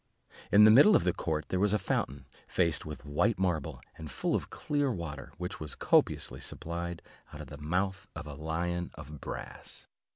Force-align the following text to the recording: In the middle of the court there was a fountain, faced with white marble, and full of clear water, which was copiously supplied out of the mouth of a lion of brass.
In 0.51 0.63
the 0.63 0.71
middle 0.71 0.95
of 0.95 1.03
the 1.03 1.13
court 1.13 1.49
there 1.49 1.59
was 1.59 1.73
a 1.73 1.77
fountain, 1.77 2.25
faced 2.47 2.87
with 2.87 3.05
white 3.05 3.37
marble, 3.37 3.79
and 3.99 4.09
full 4.09 4.33
of 4.33 4.49
clear 4.49 4.91
water, 4.91 5.31
which 5.37 5.59
was 5.59 5.75
copiously 5.75 6.39
supplied 6.39 7.03
out 7.31 7.41
of 7.41 7.49
the 7.49 7.59
mouth 7.59 8.07
of 8.15 8.25
a 8.25 8.33
lion 8.33 8.89
of 8.95 9.21
brass. 9.21 9.85